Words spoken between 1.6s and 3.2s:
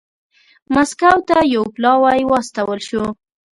پلاوی واستول شو.